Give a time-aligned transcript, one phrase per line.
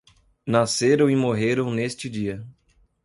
[0.47, 2.43] Nasceram e morreram neste dia